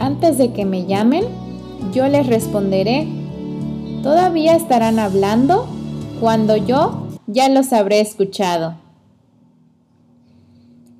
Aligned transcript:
Antes 0.00 0.38
de 0.38 0.52
que 0.52 0.64
me 0.64 0.86
llamen, 0.86 1.24
yo 1.92 2.06
les 2.08 2.26
responderé. 2.26 3.08
Todavía 4.02 4.54
estarán 4.54 4.98
hablando 4.98 5.66
cuando 6.20 6.56
yo 6.56 7.08
ya 7.26 7.48
los 7.48 7.72
habré 7.72 8.00
escuchado. 8.00 8.76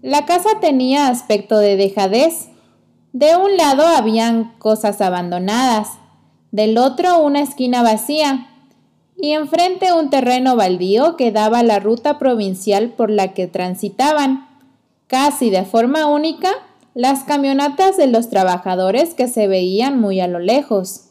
La 0.02 0.26
casa 0.26 0.60
tenía 0.60 1.08
aspecto 1.08 1.58
de 1.58 1.76
dejadez. 1.76 2.48
De 3.12 3.36
un 3.36 3.56
lado 3.56 3.86
habían 3.86 4.52
cosas 4.58 5.00
abandonadas, 5.00 5.88
del 6.52 6.78
otro 6.78 7.20
una 7.20 7.40
esquina 7.40 7.82
vacía 7.82 8.48
y 9.20 9.32
enfrente 9.32 9.92
un 9.92 10.10
terreno 10.10 10.54
baldío 10.56 11.16
que 11.16 11.32
daba 11.32 11.62
la 11.62 11.80
ruta 11.80 12.18
provincial 12.18 12.90
por 12.90 13.10
la 13.10 13.34
que 13.34 13.48
transitaban, 13.48 14.46
casi 15.08 15.50
de 15.50 15.64
forma 15.64 16.06
única, 16.06 16.50
las 16.98 17.22
camionetas 17.22 17.96
de 17.96 18.08
los 18.08 18.28
trabajadores 18.28 19.14
que 19.14 19.28
se 19.28 19.46
veían 19.46 20.00
muy 20.00 20.18
a 20.20 20.26
lo 20.26 20.40
lejos. 20.40 21.10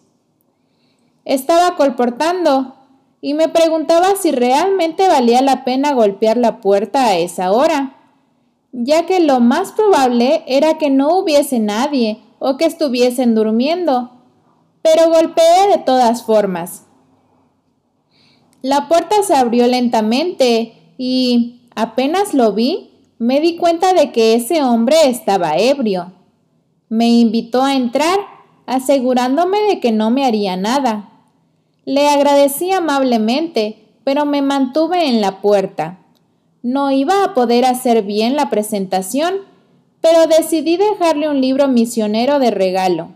Estaba 1.24 1.78
colportando 1.78 2.76
y 3.22 3.34
me 3.34 3.48
preguntaba 3.48 4.16
si 4.20 4.32
realmente 4.32 5.08
valía 5.08 5.42
la 5.42 5.64
pena 5.64 5.94
golpear 5.94 6.36
la 6.36 6.60
puerta 6.60 7.06
a 7.06 7.18
esa 7.18 7.52
hora 7.52 7.94
ya 8.72 9.06
que 9.06 9.20
lo 9.20 9.40
más 9.40 9.72
probable 9.72 10.44
era 10.46 10.78
que 10.78 10.90
no 10.90 11.18
hubiese 11.18 11.60
nadie 11.60 12.22
o 12.40 12.58
que 12.58 12.66
estuviesen 12.66 13.34
durmiendo, 13.34 14.12
pero 14.82 15.10
golpeé 15.10 15.70
de 15.72 15.80
todas 15.80 16.24
formas. 16.24 16.86
La 18.62 18.88
puerta 18.88 19.24
se 19.24 19.36
abrió 19.36 19.66
lentamente 19.68 20.94
y, 20.98 21.62
apenas 21.76 22.34
lo 22.34 22.54
vi, 22.54 22.92
me 23.20 23.40
di 23.40 23.58
cuenta 23.58 23.94
de 23.94 24.12
que 24.12 24.36
ese 24.36 24.64
hombre 24.64 24.96
estaba 25.06 25.58
ebrio. 25.58 26.12
Me 26.90 27.10
invitó 27.10 27.64
a 27.64 27.76
entrar, 27.76 28.20
asegurándome 28.66 29.60
de 29.64 29.80
que 29.80 29.92
no 29.92 30.12
me 30.12 30.26
haría 30.26 30.56
nada. 30.56 31.10
Le 31.86 32.08
agradecí 32.10 32.72
amablemente, 32.72 33.84
pero 34.04 34.26
me 34.26 34.42
mantuve 34.42 35.08
en 35.08 35.22
la 35.22 35.42
puerta. 35.42 36.00
No 36.62 36.92
iba 36.92 37.24
a 37.24 37.34
poder 37.34 37.66
hacer 37.66 38.04
bien 38.04 38.36
la 38.36 38.50
presentación, 38.50 39.36
pero 40.02 40.28
decidí 40.28 40.78
dejarle 40.78 41.30
un 41.30 41.42
libro 41.42 41.68
misionero 41.68 42.40
de 42.40 42.52
regalo. 42.52 43.10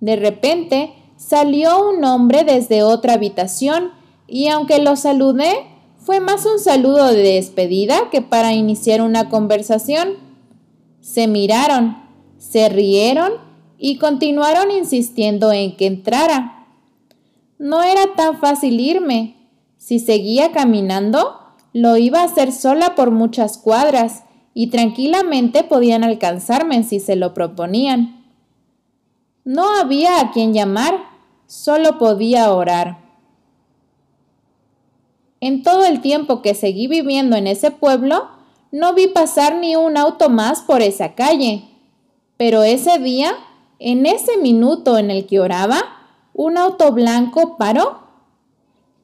De 0.00 0.16
repente 0.16 0.94
salió 1.16 1.88
un 1.88 2.04
hombre 2.04 2.44
desde 2.44 2.82
otra 2.82 3.14
habitación 3.14 3.92
y 4.26 4.48
aunque 4.48 4.78
lo 4.78 4.96
saludé, 4.96 5.66
fue 6.06 6.20
más 6.20 6.46
un 6.46 6.60
saludo 6.60 7.06
de 7.06 7.34
despedida 7.34 8.10
que 8.12 8.22
para 8.22 8.52
iniciar 8.52 9.00
una 9.02 9.28
conversación. 9.28 10.10
Se 11.00 11.26
miraron, 11.26 11.96
se 12.38 12.68
rieron 12.68 13.32
y 13.76 13.98
continuaron 13.98 14.70
insistiendo 14.70 15.50
en 15.50 15.76
que 15.76 15.86
entrara. 15.86 16.68
No 17.58 17.82
era 17.82 18.14
tan 18.14 18.38
fácil 18.38 18.78
irme. 18.78 19.48
Si 19.78 19.98
seguía 19.98 20.52
caminando, 20.52 21.40
lo 21.72 21.96
iba 21.96 22.20
a 22.20 22.26
hacer 22.26 22.52
sola 22.52 22.94
por 22.94 23.10
muchas 23.10 23.58
cuadras 23.58 24.22
y 24.54 24.68
tranquilamente 24.68 25.64
podían 25.64 26.04
alcanzarme 26.04 26.84
si 26.84 27.00
se 27.00 27.16
lo 27.16 27.34
proponían. 27.34 28.24
No 29.42 29.74
había 29.74 30.20
a 30.20 30.30
quien 30.30 30.54
llamar, 30.54 31.00
solo 31.48 31.98
podía 31.98 32.52
orar. 32.52 33.05
En 35.46 35.62
todo 35.62 35.84
el 35.84 36.00
tiempo 36.00 36.42
que 36.42 36.56
seguí 36.56 36.88
viviendo 36.88 37.36
en 37.36 37.46
ese 37.46 37.70
pueblo, 37.70 38.26
no 38.72 38.94
vi 38.94 39.06
pasar 39.06 39.54
ni 39.54 39.76
un 39.76 39.96
auto 39.96 40.28
más 40.28 40.62
por 40.62 40.82
esa 40.82 41.14
calle. 41.14 41.62
Pero 42.36 42.64
ese 42.64 42.98
día, 42.98 43.32
en 43.78 44.06
ese 44.06 44.38
minuto 44.38 44.98
en 44.98 45.12
el 45.12 45.24
que 45.24 45.38
oraba, 45.38 45.78
un 46.34 46.58
auto 46.58 46.90
blanco 46.90 47.56
paró 47.58 48.00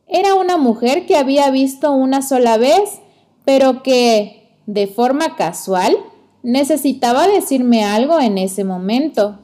era 0.09 0.35
una 0.35 0.57
mujer 0.57 1.07
que 1.07 1.17
había 1.17 1.48
visto 1.52 1.92
una 1.92 2.23
sola 2.23 2.57
vez, 2.57 3.01
pero 3.45 3.85
que, 3.85 4.58
de 4.67 4.89
forma 4.89 5.36
casual, 5.36 5.97
necesitaba 6.42 7.29
decirme 7.29 7.85
algo 7.85 8.19
en 8.19 8.36
ese 8.36 8.64
momento. 8.64 9.39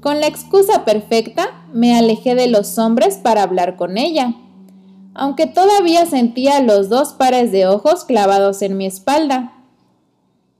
Con 0.00 0.20
la 0.20 0.28
excusa 0.28 0.84
perfecta, 0.84 1.66
me 1.72 1.98
alejé 1.98 2.36
de 2.36 2.46
los 2.46 2.78
hombres 2.78 3.18
para 3.18 3.42
hablar 3.42 3.74
con 3.74 3.98
ella, 3.98 4.36
aunque 5.14 5.46
todavía 5.46 6.06
sentía 6.06 6.60
los 6.60 6.88
dos 6.88 7.12
pares 7.12 7.52
de 7.52 7.66
ojos 7.66 8.04
clavados 8.04 8.62
en 8.62 8.76
mi 8.76 8.86
espalda. 8.86 9.52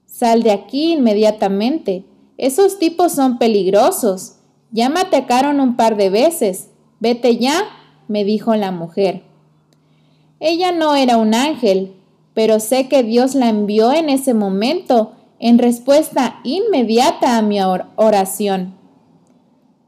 Sal 0.05 0.43
de 0.43 0.51
aquí 0.51 0.93
inmediatamente. 0.93 2.05
Esos 2.37 2.79
tipos 2.79 3.13
son 3.13 3.37
peligrosos. 3.37 4.37
Ya 4.71 4.89
me 4.89 4.99
atacaron 4.99 5.59
un 5.59 5.75
par 5.75 5.95
de 5.95 6.09
veces. 6.09 6.69
Vete 6.99 7.37
ya 7.37 7.63
me 8.07 8.23
dijo 8.23 8.55
la 8.55 8.71
mujer. 8.71 9.23
Ella 10.39 10.71
no 10.71 10.95
era 10.95 11.17
un 11.17 11.33
ángel, 11.33 11.93
pero 12.33 12.59
sé 12.59 12.87
que 12.87 13.03
Dios 13.03 13.35
la 13.35 13.49
envió 13.49 13.93
en 13.93 14.09
ese 14.09 14.33
momento 14.33 15.13
en 15.39 15.59
respuesta 15.59 16.39
inmediata 16.43 17.37
a 17.37 17.41
mi 17.41 17.59
oración. 17.61 18.75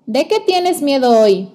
¿De 0.06 0.28
qué 0.28 0.40
tienes 0.40 0.82
miedo 0.82 1.20
hoy? 1.20 1.50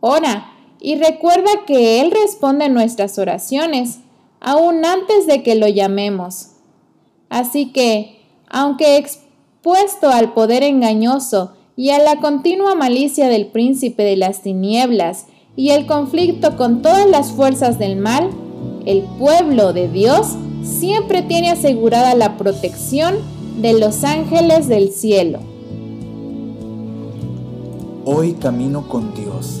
Ora 0.00 0.57
y 0.80 0.96
recuerda 0.96 1.50
que 1.66 2.00
Él 2.00 2.10
responde 2.10 2.68
nuestras 2.68 3.18
oraciones, 3.18 3.98
aún 4.40 4.84
antes 4.84 5.26
de 5.26 5.42
que 5.42 5.54
lo 5.54 5.68
llamemos. 5.68 6.50
Así 7.28 7.72
que, 7.72 8.20
aunque 8.48 8.96
expuesto 8.96 10.08
al 10.08 10.32
poder 10.32 10.62
engañoso 10.62 11.52
y 11.76 11.90
a 11.90 11.98
la 11.98 12.16
continua 12.20 12.74
malicia 12.74 13.28
del 13.28 13.46
príncipe 13.46 14.02
de 14.02 14.16
las 14.16 14.42
tinieblas 14.42 15.26
y 15.56 15.70
el 15.70 15.86
conflicto 15.86 16.56
con 16.56 16.82
todas 16.82 17.08
las 17.08 17.32
fuerzas 17.32 17.78
del 17.78 17.96
mal, 17.96 18.30
el 18.86 19.02
pueblo 19.18 19.72
de 19.72 19.88
Dios 19.88 20.36
siempre 20.62 21.22
tiene 21.22 21.50
asegurada 21.50 22.14
la 22.14 22.36
protección 22.36 23.16
de 23.60 23.78
los 23.78 24.04
ángeles 24.04 24.68
del 24.68 24.90
cielo. 24.92 25.40
Hoy 28.04 28.32
camino 28.34 28.88
con 28.88 29.12
Dios, 29.14 29.60